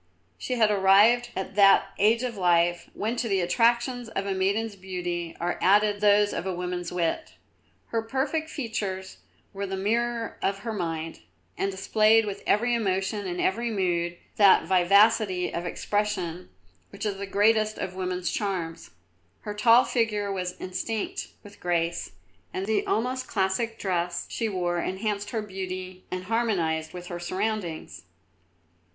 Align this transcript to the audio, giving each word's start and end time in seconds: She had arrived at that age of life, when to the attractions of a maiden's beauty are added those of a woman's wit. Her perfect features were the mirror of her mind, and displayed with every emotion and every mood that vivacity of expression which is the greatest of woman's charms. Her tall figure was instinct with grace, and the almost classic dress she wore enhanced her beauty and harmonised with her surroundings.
She 0.39 0.55
had 0.55 0.71
arrived 0.71 1.29
at 1.35 1.53
that 1.53 1.89
age 1.99 2.23
of 2.23 2.35
life, 2.35 2.89
when 2.95 3.15
to 3.17 3.27
the 3.29 3.39
attractions 3.41 4.09
of 4.09 4.25
a 4.25 4.33
maiden's 4.33 4.75
beauty 4.75 5.37
are 5.39 5.59
added 5.61 6.01
those 6.01 6.33
of 6.33 6.47
a 6.47 6.55
woman's 6.55 6.91
wit. 6.91 7.35
Her 7.89 8.01
perfect 8.01 8.49
features 8.49 9.17
were 9.53 9.67
the 9.67 9.77
mirror 9.77 10.39
of 10.41 10.61
her 10.65 10.73
mind, 10.73 11.19
and 11.55 11.69
displayed 11.69 12.25
with 12.25 12.41
every 12.47 12.73
emotion 12.73 13.27
and 13.27 13.39
every 13.39 13.69
mood 13.69 14.17
that 14.37 14.63
vivacity 14.65 15.53
of 15.53 15.67
expression 15.67 16.49
which 16.89 17.05
is 17.05 17.17
the 17.17 17.27
greatest 17.27 17.77
of 17.77 17.93
woman's 17.93 18.31
charms. 18.31 18.89
Her 19.41 19.53
tall 19.53 19.83
figure 19.85 20.31
was 20.31 20.59
instinct 20.59 21.27
with 21.43 21.59
grace, 21.59 22.13
and 22.51 22.65
the 22.65 22.87
almost 22.87 23.27
classic 23.27 23.77
dress 23.77 24.25
she 24.29 24.49
wore 24.49 24.79
enhanced 24.79 25.29
her 25.29 25.43
beauty 25.43 26.05
and 26.09 26.23
harmonised 26.23 26.91
with 26.91 27.05
her 27.05 27.19
surroundings. 27.19 28.01